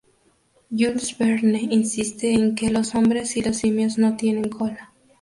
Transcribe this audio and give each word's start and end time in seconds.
Jules 0.71 1.15
Verne 1.15 1.59
insiste 1.69 2.33
en 2.35 2.55
que 2.55 2.71
los 2.71 2.95
hombres 2.95 3.37
y 3.37 3.43
los 3.43 3.57
simios 3.57 3.99
no 3.99 4.15
tienen 4.17 4.49
cola. 4.49 4.91